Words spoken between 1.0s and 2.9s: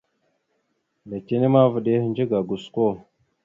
Letine ma, vaɗ ya ehədze ga gosko.